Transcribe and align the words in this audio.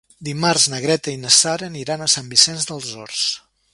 Dimarts 0.27 0.63
na 0.73 0.79
Greta 0.85 1.13
i 1.17 1.19
na 1.25 1.33
Sara 1.37 1.69
aniran 1.73 2.05
a 2.07 2.11
Sant 2.15 2.33
Vicenç 2.33 2.67
dels 2.71 2.89
Horts. 3.03 3.25